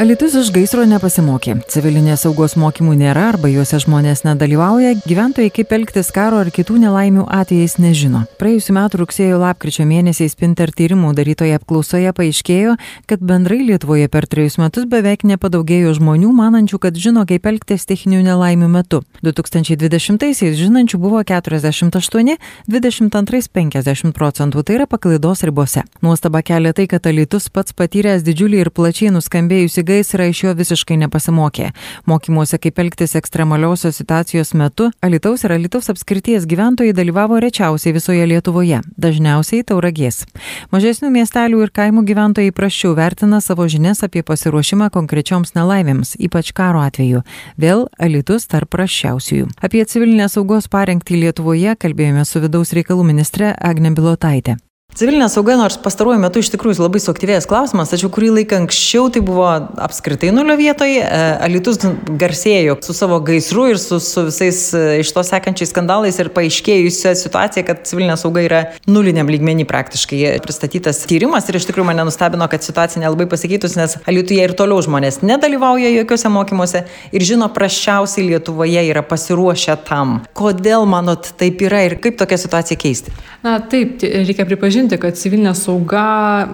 Alitus 0.00 0.32
iš 0.34 0.48
gaisro 0.48 0.86
nepasimokė. 0.88 1.58
Civilinės 1.68 2.22
saugos 2.24 2.54
mokymų 2.56 2.94
nėra 2.96 3.26
arba 3.34 3.50
juose 3.52 3.76
žmonės 3.82 4.22
nedalyvauja, 4.24 4.94
gyventojai 5.04 5.50
kaip 5.52 5.74
elgtis 5.76 6.08
karo 6.16 6.38
ar 6.40 6.48
kitų 6.48 6.78
nelaimių 6.80 7.26
atvejais 7.28 7.74
nežino. 7.76 8.22
Praėjusiu 8.40 8.72
metu 8.72 9.02
rugsėjo 9.02 9.36
lapkričio 9.42 9.84
mėnesiais 9.84 10.32
Pinter 10.40 10.72
tyrimų 10.72 11.10
darytoje 11.18 11.58
apklausoje 11.58 12.14
paaiškėjo, 12.16 12.78
kad 13.04 13.20
bendrai 13.20 13.58
Lietuvoje 13.66 14.08
per 14.08 14.24
trejus 14.32 14.56
metus 14.62 14.86
beveik 14.88 15.26
nepadaugėjo 15.28 15.92
žmonių, 16.00 16.32
manančių, 16.40 16.80
kad 16.80 16.96
žino, 16.96 17.26
kaip 17.28 17.50
elgtis 17.52 17.84
techninių 17.84 18.24
nelaimių 18.30 18.70
metu. 18.72 19.02
2020-aisiais 19.20 20.56
žinančių 20.56 21.02
buvo 21.04 21.20
48, 21.20 22.38
22 22.64 23.44
50 23.60 24.16
procentų, 24.16 24.64
tai 24.64 24.80
yra 24.80 24.88
paklaidos 24.88 25.44
ribose. 25.44 25.84
Nuostaba 26.00 26.40
kelia 26.40 26.72
tai, 26.72 26.88
kad 26.88 27.04
Alitus 27.12 27.52
pats 27.52 27.76
patyręs 27.76 28.24
didžiulį 28.24 28.64
ir 28.64 28.72
plačiai 28.72 29.12
nuskambėjusi 29.12 29.81
įvykusį 29.82 29.92
gaisrą 29.92 30.28
iš 30.30 30.42
jo 30.44 30.54
visiškai 30.54 30.96
nepasimokė. 31.02 31.72
Mokymuose, 32.06 32.58
kaip 32.58 32.78
elgtis 32.78 33.14
ekstremaliosios 33.16 33.96
situacijos 33.96 34.54
metu, 34.54 34.90
Alitaus 35.02 35.44
ir 35.44 35.52
Alitaus 35.52 35.90
apskrities 35.90 36.46
gyventojai 36.46 36.92
dalyvavo 36.92 37.40
rečiausiai 37.40 37.92
visoje 37.92 38.26
Lietuvoje, 38.26 38.80
dažniausiai 38.96 39.64
tauragės. 39.64 40.24
Mažesnių 40.72 41.10
miestelių 41.10 41.62
ir 41.62 41.70
kaimų 41.70 42.04
gyventojai 42.06 42.52
praščiau 42.52 42.94
vertina 42.94 43.40
savo 43.40 43.66
žinias 43.68 44.02
apie 44.02 44.22
pasiruošimą 44.22 44.90
konkrečioms 44.90 45.54
nelaimėms, 45.54 46.16
ypač 46.18 46.52
karo 46.52 46.82
atveju. 46.82 47.22
Vėl 47.58 47.88
Alitus 47.98 48.46
tarp 48.46 48.72
praščiausiųjų. 48.72 49.50
Apie 49.62 49.84
civilinės 49.84 50.36
saugos 50.38 50.68
parengtį 50.68 51.24
Lietuvoje 51.26 51.76
kalbėjome 51.76 52.24
su 52.24 52.40
vidaus 52.42 52.72
reikalų 52.72 53.08
ministre 53.12 53.54
Agne 53.58 53.92
Bilotaitė. 53.94 54.58
Civilinė 54.92 55.24
sauga, 55.32 55.54
nors 55.56 55.78
pastaruoju 55.80 56.20
metu 56.20 56.42
iš 56.42 56.50
tikrųjų 56.52 56.82
labai 56.82 57.00
suaktyvėjęs 57.00 57.46
klausimas, 57.48 57.88
tačiau 57.88 58.10
kurį 58.12 58.26
laiką 58.36 58.58
anksčiau 58.60 59.06
tai 59.12 59.22
buvo 59.24 59.46
apskritai 59.80 60.28
nulio 60.36 60.52
vietoje. 60.58 61.00
Alitus 61.40 61.78
garsėjo 62.20 62.74
su 62.84 62.92
savo 62.92 63.16
gaisru 63.24 63.70
ir 63.70 63.80
su, 63.80 63.96
su 64.04 64.26
visais 64.26 64.58
e, 64.76 64.82
iš 65.00 65.14
to 65.16 65.24
sekančiais 65.24 65.72
skandalais 65.72 66.20
ir 66.20 66.28
paaiškėjusią 66.36 67.14
situaciją, 67.16 67.64
kad 67.70 67.80
civilinė 67.88 68.18
sauga 68.20 68.44
yra 68.44 68.60
nuliniam 68.84 69.32
lygmenį 69.32 69.64
praktiškai. 69.70 70.20
Pristatytas 70.44 71.00
tyrimas 71.08 71.48
ir 71.48 71.56
iš 71.56 71.70
tikrųjų 71.70 71.88
mane 71.88 72.04
nustebino, 72.10 72.50
kad 72.52 72.68
situacija 72.68 73.00
nelabai 73.00 73.30
pasikeitus, 73.32 73.78
nes 73.80 73.96
Alituje 74.04 74.44
ir 74.44 74.52
toliau 74.60 74.84
žmonės 74.84 75.22
nedalyvauja 75.24 75.88
jokiuose 75.94 76.34
mokymuose 76.36 76.84
ir 77.16 77.26
žino 77.32 77.48
praščiausiai 77.56 78.28
Lietuvoje 78.28 78.84
yra 78.92 79.00
pasiruošę 79.08 79.80
tam. 79.88 80.18
Kodėl 80.36 80.84
manot 80.84 81.32
taip 81.40 81.64
yra 81.64 81.80
ir 81.88 81.96
kaip 82.04 82.20
tokią 82.20 82.42
situaciją 82.44 82.84
keisti? 82.84 83.16
Na 83.42 83.56
taip, 83.72 84.04
reikia 84.04 84.44
pripažinti 84.46 84.81
pripažinti, 84.82 84.98
kad 85.00 85.16
civilinė 85.16 85.54
sauga 85.54 86.48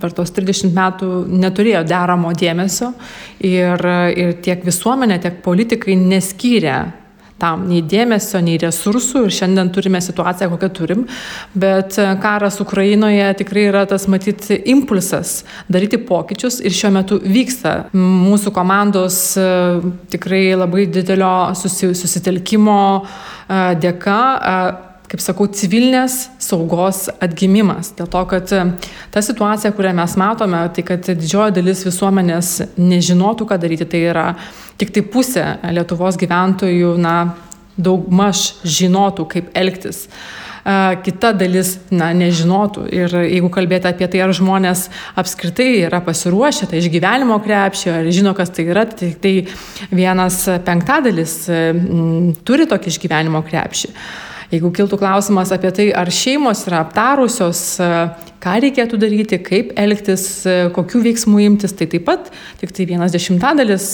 per 0.00 0.12
tos 0.12 0.30
30 0.32 0.72
metų 0.72 1.26
neturėjo 1.28 1.84
deramo 1.84 2.32
dėmesio 2.32 2.92
ir, 3.40 3.78
ir 4.16 4.34
tiek 4.42 4.64
visuomenė, 4.64 5.20
tiek 5.20 5.42
politikai 5.42 5.96
neskyrė 5.96 6.92
tam 7.42 7.66
nei 7.66 7.82
dėmesio, 7.82 8.38
nei 8.38 8.54
resursų 8.56 9.24
ir 9.26 9.32
šiandien 9.34 9.72
turime 9.74 9.98
situaciją, 10.00 10.48
kokią 10.52 10.68
turim, 10.70 11.00
bet 11.54 11.96
karas 12.22 12.60
Ukrainoje 12.62 13.32
tikrai 13.40 13.64
yra 13.66 13.82
tas 13.84 14.06
matyti 14.06 14.60
impulsas 14.70 15.42
daryti 15.66 15.98
pokyčius 15.98 16.60
ir 16.62 16.70
šiuo 16.70 16.92
metu 16.94 17.18
vyksta. 17.18 17.88
Mūsų 17.98 18.54
komandos 18.54 19.34
tikrai 20.14 20.54
labai 20.54 20.86
didelio 20.86 21.50
susitelkimo 21.58 22.78
dėka 23.82 24.22
kaip 25.12 25.20
sakau, 25.20 25.44
civilinės 25.52 26.30
saugos 26.40 27.04
atgimimas. 27.20 27.90
Dėl 27.98 28.08
to, 28.12 28.22
kad 28.30 28.52
e, 28.56 28.62
ta 29.12 29.20
situacija, 29.24 29.74
kurią 29.76 29.92
mes 29.98 30.16
matome, 30.20 30.62
tai 30.72 30.84
kad 30.88 31.04
didžioji 31.04 31.58
dalis 31.58 31.84
visuomenės 31.84 32.54
nežinotų, 32.80 33.48
ką 33.50 33.58
daryti, 33.60 33.88
tai 33.92 34.06
yra 34.08 34.30
tik 34.80 34.94
tai 34.96 35.04
pusė 35.04 35.44
Lietuvos 35.68 36.16
gyventojų, 36.20 36.94
na, 37.02 37.16
daug 37.76 38.08
maž 38.08 38.54
žinotų, 38.64 39.28
kaip 39.36 39.52
elgtis. 39.58 40.06
E, 40.64 40.78
kita 41.04 41.34
dalis, 41.36 41.74
na, 41.92 42.08
nežinotų. 42.16 42.88
Ir 42.96 43.18
jeigu 43.26 43.52
kalbėti 43.52 43.92
apie 43.92 44.08
tai, 44.08 44.24
ar 44.24 44.32
žmonės 44.32 44.88
apskritai 45.20 45.70
yra 45.82 46.00
pasiruošę 46.08 46.72
tai 46.72 46.80
išgyvenimo 46.80 47.36
krepšio, 47.44 47.98
ar 48.00 48.08
žino, 48.08 48.32
kas 48.38 48.56
tai 48.56 48.70
yra, 48.72 48.88
tai, 48.88 49.12
tai 49.20 49.36
vienas 49.92 50.46
penktadalis 50.64 51.40
m, 51.52 52.32
turi 52.48 52.70
tokį 52.72 52.96
išgyvenimo 52.96 53.44
krepšį. 53.52 53.96
Jeigu 54.52 54.68
kiltų 54.76 54.98
klausimas 55.00 55.48
apie 55.54 55.70
tai, 55.72 55.86
ar 55.96 56.10
šeimos 56.12 56.66
yra 56.68 56.82
aptarusios, 56.84 57.60
e, 57.80 57.86
ką 58.42 58.58
reikėtų 58.60 58.98
daryti, 59.00 59.38
kaip 59.40 59.72
elgtis, 59.80 60.26
e, 60.44 60.56
kokių 60.76 61.00
veiksmų 61.06 61.40
imtis, 61.46 61.72
tai 61.78 61.88
taip 61.88 62.04
pat 62.04 62.28
tik 62.60 62.74
tai 62.76 62.84
vienas 62.90 63.14
dešimtadalis 63.16 63.86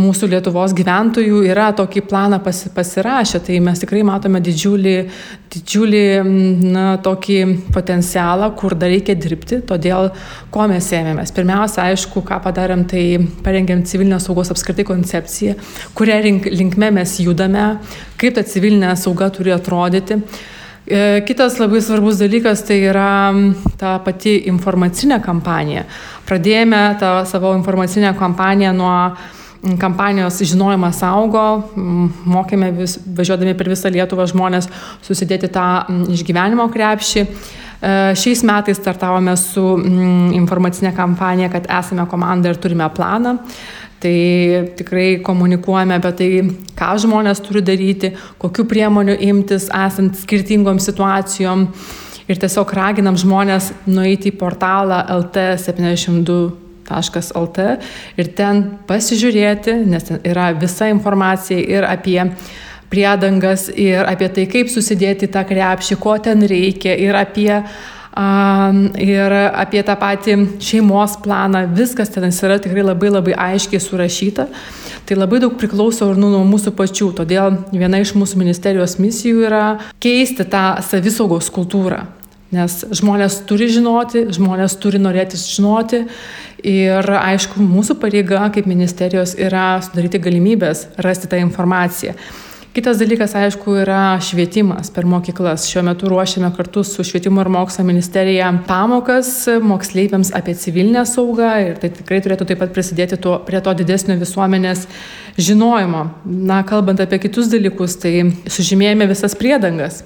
mūsų 0.00 0.28
Lietuvos 0.32 0.72
gyventojų 0.76 1.42
yra 1.50 1.68
tokį 1.76 2.02
planą 2.08 2.38
pasi, 2.44 2.70
pasirašę, 2.72 3.42
tai 3.44 3.58
mes 3.64 3.82
tikrai 3.82 4.02
matome 4.06 4.40
didžiulį, 4.44 4.94
didžiulį 5.52 6.04
na, 6.72 6.86
tokį 7.04 7.38
potencialą, 7.74 8.48
kur 8.58 8.76
dar 8.78 8.92
reikia 8.92 9.16
dirbti, 9.18 9.60
todėl 9.68 10.10
ko 10.54 10.68
mes 10.70 10.88
ėmėmės. 10.96 11.34
Pirmiausia, 11.36 11.90
aišku, 11.90 12.24
ką 12.28 12.40
padarėm, 12.46 12.86
tai 12.88 13.04
parengėm 13.44 13.84
civilinės 13.88 14.28
saugos 14.28 14.52
apskritai 14.54 14.86
koncepciją, 14.88 15.58
link, 16.24 16.48
linkme 16.48 16.90
mes 16.90 17.18
judame, 17.20 17.76
kaip 18.20 18.38
ta 18.38 18.46
civilinė 18.48 18.96
sauga 18.96 19.30
turi 19.34 19.52
atrodyti. 19.52 20.22
E, 20.82 21.22
kitas 21.28 21.60
labai 21.60 21.78
svarbus 21.80 22.18
dalykas 22.18 22.64
tai 22.66 22.80
yra 22.88 23.30
ta 23.78 23.98
pati 24.02 24.48
informacinė 24.50 25.20
kampanija. 25.22 25.84
Pradėjome 26.26 26.82
tą 26.98 27.12
savo 27.28 27.52
informacinę 27.54 28.10
kampaniją 28.18 28.72
nuo 28.74 28.96
kampanijos 29.78 30.40
žinojimas 30.42 31.02
augo, 31.06 31.44
mokėme 32.26 32.72
vis, 32.80 32.96
važiuodami 33.06 33.54
per 33.58 33.70
visą 33.70 33.92
Lietuvą 33.94 34.26
žmonės 34.30 34.66
susidėti 35.06 35.50
tą 35.54 35.66
išgyvenimo 36.10 36.66
krepšį. 36.72 37.22
E, 37.22 37.92
šiais 38.18 38.42
metais 38.46 38.78
startavome 38.78 39.36
su 39.38 39.62
informacinė 40.34 40.92
kampanija, 40.96 41.50
kad 41.52 41.70
esame 41.78 42.06
komanda 42.10 42.50
ir 42.50 42.58
turime 42.62 42.88
planą. 42.94 43.36
Tai 44.02 44.14
tikrai 44.74 45.20
komunikuojame 45.22 45.94
apie 46.00 46.10
tai, 46.18 46.30
ką 46.78 46.88
žmonės 47.04 47.38
turi 47.44 47.62
daryti, 47.62 48.10
kokiu 48.42 48.66
priemonių 48.66 49.14
imtis 49.28 49.68
esant 49.70 50.18
skirtingom 50.24 50.82
situacijom. 50.82 51.68
Ir 52.30 52.38
tiesiog 52.42 52.70
raginam 52.74 53.14
žmonės 53.18 53.70
nueiti 53.86 54.30
į 54.32 54.38
portalą 54.40 55.04
LT72 55.20 56.61
lt 57.38 57.78
ir 58.18 58.32
ten 58.36 58.62
pasižiūrėti, 58.88 59.78
nes 59.86 60.08
ten 60.08 60.20
yra 60.24 60.50
visa 60.56 60.90
informacija 60.92 61.58
ir 61.58 61.86
apie 61.88 62.20
priedangas, 62.92 63.70
ir 63.72 64.04
apie 64.04 64.28
tai, 64.28 64.46
kaip 64.52 64.68
susidėti 64.68 65.30
tą 65.32 65.46
krepšį, 65.48 65.96
ko 66.02 66.18
ten 66.20 66.44
reikia, 66.44 66.96
ir 66.98 67.16
apie 67.16 67.62
ir 68.12 69.32
apie 69.56 69.80
tą 69.80 69.94
patį 69.96 70.34
šeimos 70.60 71.16
planą, 71.24 71.64
viskas 71.72 72.12
ten 72.12 72.28
yra 72.28 72.58
tikrai 72.60 72.84
labai 72.84 73.08
labai 73.08 73.32
aiškiai 73.32 73.80
surašyta. 73.80 74.48
Tai 75.08 75.16
labai 75.16 75.40
daug 75.40 75.56
priklauso 75.56 76.10
ir 76.12 76.20
nuo 76.20 76.44
mūsų 76.44 76.74
pačių, 76.76 77.08
todėl 77.16 77.56
viena 77.72 78.02
iš 78.02 78.12
mūsų 78.14 78.38
ministerijos 78.38 78.98
misijų 79.00 79.46
yra 79.48 79.64
keisti 79.98 80.44
tą 80.44 80.82
savisaugos 80.84 81.48
kultūrą. 81.50 82.04
Nes 82.52 82.82
žmonės 82.92 83.40
turi 83.48 83.70
žinoti, 83.72 84.26
žmonės 84.36 84.76
turi 84.76 85.00
norėti 85.00 85.40
žinoti 85.40 86.02
ir 86.66 87.10
aišku, 87.18 87.62
mūsų 87.62 87.98
pareiga 88.02 88.46
kaip 88.54 88.68
ministerijos 88.70 89.34
yra 89.40 89.76
sudaryti 89.84 90.20
galimybės 90.22 90.86
rasti 91.02 91.30
tą 91.30 91.40
informaciją. 91.42 92.16
Kitas 92.72 92.96
dalykas, 92.96 93.34
aišku, 93.36 93.74
yra 93.82 94.16
švietimas 94.24 94.88
per 94.94 95.04
mokyklas. 95.04 95.66
Šiuo 95.68 95.82
metu 95.84 96.08
ruošiame 96.08 96.48
kartu 96.56 96.80
su 96.88 97.04
Švietimo 97.04 97.42
ir 97.44 97.50
mokslo 97.52 97.84
ministerija 97.84 98.48
pamokas 98.64 99.28
moksleiviams 99.60 100.30
apie 100.32 100.54
civilinę 100.56 101.02
saugą 101.04 101.50
ir 101.66 101.76
tai 101.82 101.90
tikrai 101.92 102.22
turėtų 102.24 102.46
taip 102.48 102.62
pat 102.64 102.72
prisidėti 102.72 103.18
tuo, 103.20 103.34
prie 103.44 103.60
to 103.60 103.74
didesnio 103.76 104.16
visuomenės 104.16 104.86
žinojimo. 105.36 106.06
Na, 106.24 106.62
kalbant 106.64 107.04
apie 107.04 107.20
kitus 107.26 107.52
dalykus, 107.52 107.98
tai 108.00 108.30
sužymėjome 108.48 109.10
visas 109.12 109.36
priedangas 109.36 110.00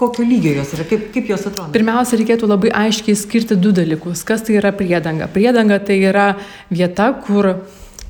kokio 0.00 0.24
lygio 0.24 0.54
jos 0.56 0.72
yra, 0.76 0.86
kaip, 0.88 1.06
kaip 1.14 1.28
jos 1.30 1.44
atrodo? 1.50 1.70
Pirmiausia, 1.74 2.18
reikėtų 2.20 2.48
labai 2.48 2.72
aiškiai 2.86 3.18
skirti 3.18 3.58
du 3.60 3.74
dalykus. 3.76 4.24
Kas 4.26 4.44
tai 4.46 4.56
yra 4.60 4.72
priedanga? 4.76 5.28
Priedanga 5.30 5.80
tai 5.84 6.00
yra 6.08 6.32
vieta, 6.72 7.12
kur 7.26 7.52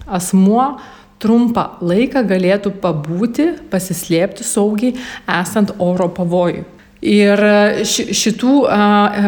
asmuo 0.06 0.72
trumpą 1.20 1.66
laiką 1.84 2.24
galėtų 2.28 2.74
pabūti, 2.80 3.50
pasislėpti 3.72 4.46
saugiai, 4.46 4.94
esant 5.40 5.74
oro 5.82 6.08
pavojui. 6.14 6.64
Ir 7.00 7.40
šitų 7.88 8.54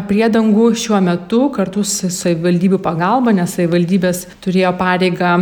priedangų 0.09 0.67
šiuo 0.77 0.99
metu 1.01 1.47
kartu 1.55 1.81
su 1.89 2.11
savivaldybių 2.13 2.77
pagalba, 2.85 3.33
nes 3.33 3.55
savivaldybės 3.57 4.27
turėjo 4.45 4.75
pareigą 4.77 5.39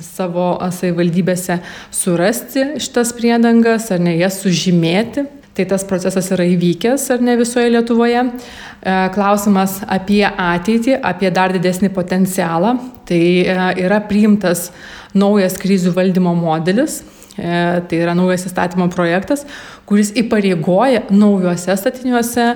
savo 0.00 0.54
savivaldybėse 0.72 1.58
surasti 1.92 2.70
šitas 2.80 3.12
priedangas 3.16 3.90
ar 3.92 4.00
ne 4.00 4.16
jas 4.16 4.40
sužymėti 4.40 5.26
Tai 5.54 5.64
tas 5.70 5.84
procesas 5.86 6.26
yra 6.34 6.42
įvykęs 6.50 7.04
ar 7.14 7.20
ne 7.22 7.36
visoje 7.38 7.70
Lietuvoje. 7.70 8.24
E, 8.26 8.94
klausimas 9.14 9.76
apie 9.86 10.24
ateitį, 10.26 10.96
apie 10.98 11.30
dar 11.34 11.54
didesnį 11.54 11.92
potencialą. 11.94 12.72
Tai 13.06 13.20
e, 13.22 13.54
yra 13.84 14.00
priimtas 14.08 14.72
naujas 15.14 15.54
krizių 15.62 15.92
valdymo 15.94 16.32
modelis, 16.34 17.04
e, 17.38 17.46
tai 17.86 18.02
yra 18.02 18.16
naujas 18.18 18.48
įstatymo 18.50 18.88
projektas, 18.90 19.46
kuris 19.86 20.10
įpareigoja 20.24 21.06
naujuose 21.14 21.78
statiniuose 21.78 22.50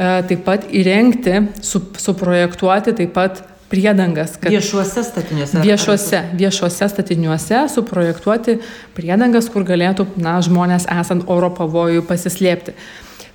taip 0.00 0.46
pat 0.46 0.62
įrengti, 0.72 1.34
su, 1.60 1.82
suprojektuoti 2.00 2.94
taip 2.96 3.10
pat 3.12 3.42
priedangas. 3.70 4.36
Viešuose 4.42 5.04
statiniuose. 5.06 5.60
Viešuose, 5.64 6.22
viešuose 6.38 6.88
statiniuose 6.90 7.66
suprojektuoti 7.74 8.58
priedangas, 8.96 9.50
kur 9.52 9.66
galėtų 9.68 10.08
na, 10.20 10.40
žmonės 10.44 10.88
esant 11.00 11.30
oro 11.30 11.52
pavojų 11.54 12.04
pasislėpti. 12.08 12.74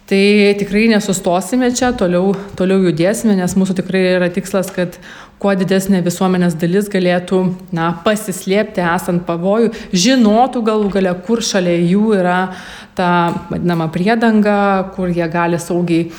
Tai 0.05 0.53
tikrai 0.59 0.83
nesustosime 0.91 1.71
čia, 1.73 1.89
toliau, 1.97 2.35
toliau 2.53 2.83
judėsime, 2.85 3.33
nes 3.39 3.55
mūsų 3.57 3.79
tikrai 3.79 4.03
yra 4.11 4.27
tikslas, 4.29 4.69
kad 4.69 4.99
kuo 5.41 5.55
didesnė 5.57 6.03
visuomenės 6.05 6.53
dalis 6.61 6.91
galėtų 6.93 7.39
na, 7.73 7.87
pasislėpti 8.05 8.83
esant 8.85 9.25
pavojų, 9.25 9.71
žinotų 9.97 10.61
galų 10.67 10.91
gale, 10.93 11.15
kur 11.25 11.41
šalia 11.41 11.79
jų 11.79 12.19
yra 12.19 12.39
ta 12.93 13.09
vadinama 13.49 13.89
priedanga, 13.89 14.59
kur 14.93 15.09
jie 15.09 15.25
gali 15.31 15.57
saugiai 15.57 16.11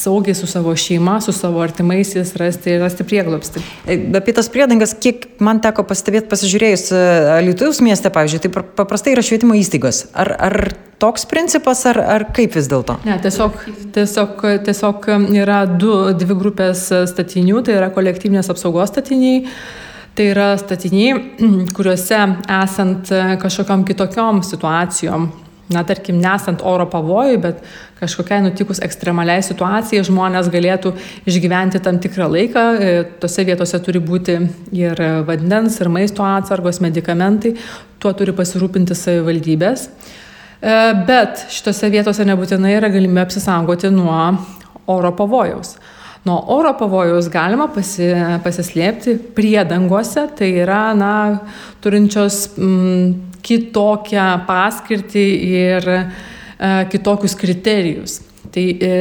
saugiai 0.00 0.34
su 0.34 0.46
savo 0.46 0.76
šeima, 0.76 1.20
su 1.20 1.32
savo 1.32 1.60
artimaisiais 1.60 2.32
rasti, 2.40 2.76
rasti 2.80 3.04
prieglobstį. 3.04 3.62
E, 3.84 3.96
apie 4.16 4.34
tas 4.36 4.48
priedangas, 4.52 4.94
kiek 4.96 5.26
man 5.44 5.60
teko 5.64 5.84
pastebėti 5.88 6.30
pasižiūrėjus 6.30 6.86
e, 6.96 7.02
Lietuvos 7.44 7.82
mieste, 7.84 8.12
pavyzdžiui, 8.14 8.40
tai 8.46 8.64
paprastai 8.80 9.14
yra 9.16 9.24
švietimo 9.26 9.58
įstaigos. 9.58 10.06
Ar, 10.16 10.32
ar 10.48 10.56
toks 11.02 11.26
principas, 11.28 11.84
ar, 11.90 12.00
ar 12.16 12.26
kaip 12.36 12.56
vis 12.56 12.70
dėlto? 12.70 12.96
Ne, 13.08 13.18
tiesiog, 13.22 13.60
tiesiog, 13.96 14.46
tiesiog 14.66 15.10
yra 15.36 15.62
du, 15.68 15.92
dvi 16.16 16.38
grupės 16.38 16.88
statinių, 17.12 17.60
tai 17.66 17.76
yra 17.80 17.92
kolektyvinės 17.94 18.50
apsaugos 18.52 18.92
statiniai. 18.94 19.44
Tai 20.16 20.24
yra 20.26 20.48
statiniai, 20.58 21.12
kuriuose 21.76 22.24
esant 22.56 23.12
kažkokiam 23.40 23.84
kitokiom 23.88 24.42
situacijom, 24.48 25.30
na, 25.70 25.84
tarkim, 25.86 26.18
nesant 26.20 26.62
oro 26.66 26.86
pavojui, 26.90 27.36
bet 27.42 27.60
kažkokiai 28.00 28.42
nutikus 28.44 28.80
ekstremaliai 28.82 29.42
situacijai 29.44 30.06
žmonės 30.08 30.48
galėtų 30.52 30.94
išgyventi 31.30 31.82
tam 31.84 32.00
tikrą 32.02 32.26
laiką. 32.32 32.64
E, 32.74 33.04
tose 33.22 33.44
vietose 33.46 33.78
turi 33.84 34.02
būti 34.02 34.38
ir 34.76 35.04
vandens, 35.28 35.78
ir 35.80 35.92
maisto 35.92 36.26
atsargos, 36.26 36.82
medikamentai, 36.82 37.54
tuo 38.02 38.14
turi 38.16 38.34
pasirūpinti 38.36 38.96
savivaldybės. 38.98 39.86
E, 39.86 40.74
bet 41.06 41.46
šitose 41.54 41.92
vietose 41.92 42.26
nebūtinai 42.28 42.74
yra 42.76 42.90
galimybė 42.92 43.28
apsisaugoti 43.28 43.92
nuo 43.94 44.18
oro 44.90 45.14
pavojaus. 45.16 45.76
Nuo 46.24 46.36
oro 46.52 46.74
pavojaus 46.76 47.30
galima 47.32 47.64
pasi, 47.72 48.10
pasislėpti 48.44 49.14
priedangose, 49.36 50.26
tai 50.36 50.50
yra, 50.60 50.90
na, 50.92 51.12
turinčios 51.80 52.42
mm, 52.58 53.30
kitokią 53.40 54.26
paskirtį 54.48 55.24
ir 55.48 55.88
e, 55.94 56.02
kitokius 56.92 57.36
kriterijus. 57.40 58.18
Tai 58.52 58.66
e, 58.68 58.92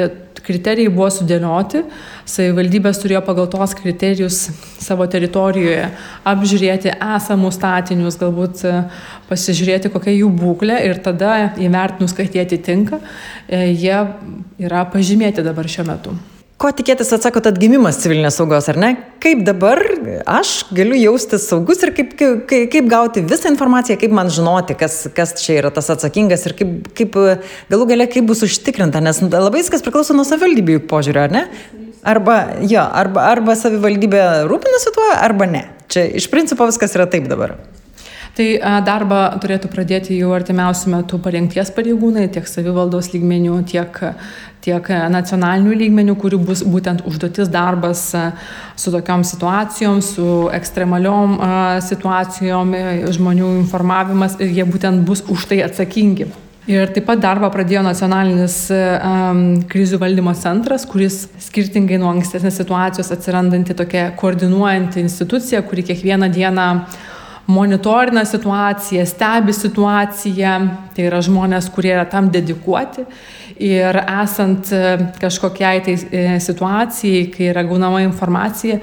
kriterijai 0.45 0.93
buvo 0.93 1.09
sudėlioti, 1.11 1.83
savivaldybės 2.29 3.03
turėjo 3.03 3.21
pagal 3.27 3.51
tos 3.51 3.75
kriterijus 3.75 4.39
savo 4.79 5.03
teritorijoje 5.11 5.89
apžiūrėti 6.29 6.95
esamus 6.95 7.59
statinius, 7.59 8.15
galbūt 8.23 8.63
e, 8.63 8.75
pasižiūrėti, 9.27 9.91
kokia 9.91 10.15
jų 10.21 10.31
būklė 10.39 10.79
ir 10.87 11.03
tada 11.03 11.51
įvertinus, 11.59 12.15
kad 12.15 12.31
jie 12.31 12.47
atitinka, 12.47 13.03
jie 13.51 14.03
yra 14.69 14.87
pažymėti 14.87 15.43
dabar 15.43 15.67
šiuo 15.67 15.89
metu. 15.91 16.19
Ko 16.59 16.73
tikėtis, 16.75 17.07
atsakot, 17.15 17.45
atgimimas 17.47 18.01
civilinės 18.03 18.35
saugos, 18.35 18.65
ar 18.67 18.75
ne? 18.75 18.89
Kaip 19.23 19.45
dabar 19.47 19.79
aš 20.27 20.65
galiu 20.75 20.97
jaustis 20.99 21.45
saugus 21.47 21.79
ir 21.87 21.93
kaip, 21.95 22.11
kaip, 22.19 22.51
kaip 22.73 22.89
gauti 22.91 23.23
visą 23.23 23.47
informaciją, 23.53 23.95
kaip 24.01 24.11
man 24.17 24.27
žinoti, 24.27 24.75
kas, 24.81 25.05
kas 25.15 25.37
čia 25.39 25.55
yra 25.61 25.71
tas 25.71 25.87
atsakingas 25.95 26.43
ir 26.49 26.57
kaip, 26.59 26.91
kaip 26.99 27.15
galų 27.71 27.87
gale 27.93 28.09
kaip 28.11 28.27
bus 28.27 28.43
užtikrinta, 28.43 28.99
nes 28.99 29.23
labai 29.23 29.61
viskas 29.61 29.85
priklauso 29.85 30.17
nuo 30.17 30.27
savivaldybių 30.27 30.81
požiūrio, 30.91 31.29
ar 31.29 31.37
ne? 31.37 31.47
Arba, 32.03 32.41
jo, 32.67 32.83
arba, 32.83 33.29
arba 33.31 33.55
savivaldybė 33.59 34.27
rūpinasi 34.51 34.95
tuo, 34.99 35.09
arba 35.15 35.47
ne. 35.47 35.63
Čia 35.87 36.09
iš 36.19 36.27
principo 36.27 36.67
viskas 36.67 36.91
yra 36.99 37.07
taip 37.07 37.31
dabar. 37.31 37.55
Tai 38.39 38.45
darbą 38.87 39.23
turėtų 39.43 39.67
pradėti 39.71 40.15
jau 40.15 40.29
artimiausių 40.31 40.93
metų 40.93 41.17
parengties 41.23 41.73
pareigūnai, 41.75 42.29
tiek 42.31 42.45
savivaldos 42.47 43.09
lygmenių, 43.11 43.57
tiek, 43.67 43.99
tiek 44.69 44.91
nacionalinių 45.11 45.77
lygmenių, 45.83 46.15
kurių 46.21 46.41
bus 46.51 46.63
būtent 46.63 47.01
užduotis 47.09 47.49
darbas 47.51 48.07
su 48.79 48.93
tokiom 48.93 49.25
situacijom, 49.27 50.03
su 50.05 50.27
ekstremaliom 50.53 51.39
situacijom, 51.85 52.75
žmonių 53.17 53.55
informavimas 53.63 54.37
ir 54.39 54.53
jie 54.59 54.67
būtent 54.69 55.03
bus 55.07 55.25
už 55.27 55.49
tai 55.49 55.63
atsakingi. 55.65 56.29
Ir 56.69 56.91
taip 56.93 57.07
pat 57.07 57.17
darbą 57.17 57.47
pradėjo 57.49 57.81
nacionalinis 57.81 58.55
um, 58.69 59.39
krizių 59.71 59.97
valdymo 60.03 60.35
centras, 60.37 60.83
kuris 60.85 61.23
skirtingai 61.41 61.97
nuo 61.97 62.11
ankstesnės 62.13 62.59
situacijos 62.61 63.09
atsirandanti 63.15 63.73
tokia 63.73 64.11
koordinuojanti 64.19 65.01
institucija, 65.01 65.63
kuri 65.65 65.87
kiekvieną 65.87 66.29
dieną 66.35 66.67
monitorina 67.49 68.21
situaciją, 68.29 69.07
stebi 69.09 69.55
situaciją, 69.57 70.53
tai 70.93 71.07
yra 71.09 71.23
žmonės, 71.25 71.71
kurie 71.73 71.95
yra 71.95 72.05
tam 72.05 72.29
dedikuoti 72.29 73.07
ir 73.59 73.99
esant 73.99 74.71
e, 74.71 74.97
kažkokiai 75.19 75.83
tai 75.85 75.95
e, 75.95 76.25
situacijai, 76.41 77.27
kai 77.33 77.49
yra 77.51 77.63
gaunama 77.67 78.01
informacija, 78.05 78.79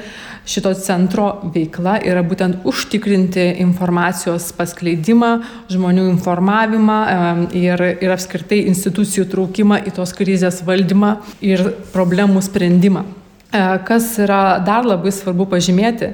šito 0.47 0.71
centro 0.79 1.27
veikla 1.55 1.97
yra 2.07 2.23
būtent 2.23 2.63
užtikrinti 2.69 3.49
informacijos 3.65 4.53
paskleidimą, 4.57 5.33
žmonių 5.73 6.07
informavimą 6.13 6.99
ir, 7.57 7.83
ir 7.99 8.15
apskritai 8.15 8.63
institucijų 8.71 9.27
traukimą 9.33 9.81
į 9.89 9.97
tos 9.97 10.15
krizės 10.15 10.63
valdymą 10.67 11.17
ir 11.43 11.65
problemų 11.95 12.45
sprendimą. 12.47 13.07
E, 13.51 13.63
kas 13.87 14.13
yra 14.23 14.59
dar 14.67 14.87
labai 14.87 15.13
svarbu 15.15 15.49
pažymėti, 15.51 16.13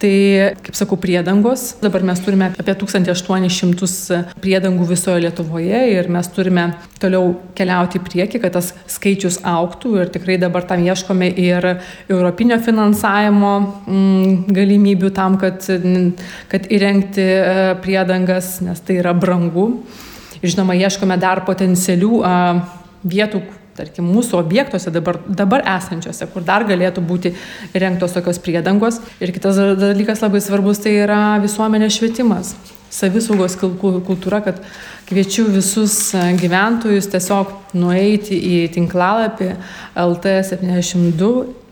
Tai, 0.00 0.56
kaip 0.64 0.76
sakau, 0.78 0.96
priedangos. 0.96 1.74
Dabar 1.82 2.00
mes 2.08 2.20
turime 2.24 2.46
apie 2.56 2.72
1800 2.72 4.20
priedangų 4.40 4.86
visoje 4.88 5.26
Lietuvoje 5.26 5.82
ir 5.92 6.08
mes 6.08 6.30
turime 6.32 6.70
toliau 7.02 7.34
keliauti 7.58 8.00
į 8.00 8.06
priekį, 8.06 8.40
kad 8.40 8.54
tas 8.56 8.70
skaičius 8.88 9.42
auktų 9.44 9.92
ir 10.00 10.12
tikrai 10.14 10.38
dabar 10.40 10.64
tam 10.64 10.80
ieškome 10.86 11.28
ir 11.44 11.68
europinio 12.08 12.56
finansavimo 12.64 13.52
mm, 13.60 14.32
galimybių 14.56 15.12
tam, 15.20 15.36
kad, 15.42 15.68
kad 16.48 16.72
įrengti 16.72 17.26
e, 17.36 17.70
priedangas, 17.84 18.54
nes 18.64 18.80
tai 18.80 19.02
yra 19.02 19.12
brangu. 19.12 19.68
Ir 20.40 20.54
žinoma, 20.54 20.80
ieškome 20.80 21.20
dar 21.20 21.44
potencialių 21.44 22.24
vietų, 23.04 23.44
tarkim, 23.78 24.08
mūsų 24.10 24.38
objektuose 24.40 24.92
dabar, 24.94 25.20
dabar 25.26 25.64
esančiose, 25.76 26.28
kur 26.32 26.44
dar 26.46 26.66
galėtų 26.68 27.04
būti 27.06 27.34
rengtos 27.74 28.16
tokios 28.16 28.40
priedangos. 28.42 29.00
Ir 29.22 29.32
kitas 29.36 29.60
dalykas 29.80 30.22
labai 30.24 30.42
svarbus 30.44 30.82
tai 30.84 30.96
yra 31.04 31.22
visuomenės 31.42 31.98
švietimas, 31.98 32.54
savisaugos 32.90 33.56
kultūra, 33.60 34.42
kad 34.44 34.60
kviečiu 35.10 35.46
visus 35.50 36.12
gyventojus 36.40 37.10
tiesiog 37.10 37.54
nueiti 37.78 38.36
į 38.36 38.60
tinklalapį 38.74 39.54
LT72 39.98 41.30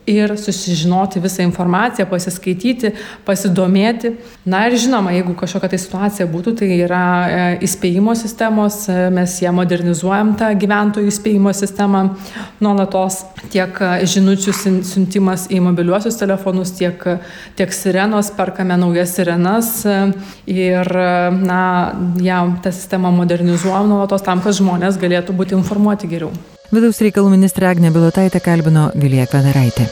ir 0.08 0.34
susižinoti 0.38 1.20
visą 1.22 1.44
informaciją, 1.46 2.06
pasiskaityti, 2.10 2.92
pasidomėti. 3.26 4.14
Na 4.48 4.64
ir 4.68 4.76
žinoma, 4.80 5.12
jeigu 5.16 5.34
kažkokia 5.38 5.70
tai 5.72 5.80
situacija 5.82 6.26
būtų, 6.30 6.54
tai 6.60 6.68
yra 6.78 7.04
e, 7.28 7.46
įspėjimo 7.66 8.14
sistemos, 8.18 8.80
e, 8.88 9.08
mes 9.14 9.36
ją 9.42 9.52
modernizuojam 9.56 10.34
tą 10.40 10.50
gyventojų 10.58 11.12
įspėjimo 11.12 11.52
sistemą 11.56 12.04
nuolatos, 12.64 13.22
tiek 13.52 13.80
e, 13.84 13.92
žinučių 14.08 14.56
siuntimas 14.88 15.48
į 15.52 15.62
mobiliuosius 15.68 16.18
telefonus, 16.20 16.74
tiek, 16.78 17.02
tiek 17.58 17.74
sirenos, 17.74 18.32
perkame 18.36 18.78
naujas 18.80 19.16
sirenas 19.18 19.72
ir 20.48 20.92
na, 21.38 21.62
ją 22.22 22.44
tą 22.64 22.72
sistemą 22.74 23.12
modernizuojam 23.16 23.90
nuolatos 23.92 24.24
tam, 24.24 24.44
kad 24.44 24.56
žmonės 24.56 25.00
galėtų 25.00 25.36
būti 25.36 25.58
informuoti 25.58 26.10
geriau. 26.10 26.32
Vidaus 26.68 26.98
reikalų 27.00 27.30
ministrė 27.32 27.70
Agnė 27.70 27.88
Bilotaitė 27.94 28.42
kalbino 28.44 28.90
Vilija 29.00 29.24
Kvedaraitė. 29.30 29.86